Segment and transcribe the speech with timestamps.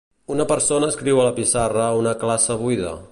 [0.35, 2.99] Una persona escriu a la pissarra a una classe buida.